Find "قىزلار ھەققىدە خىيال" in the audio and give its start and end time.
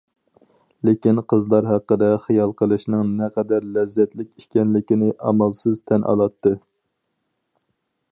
1.33-2.53